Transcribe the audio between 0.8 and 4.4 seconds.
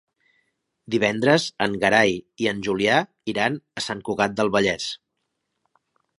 Divendres en Gerai i en Julià iran a Sant Cugat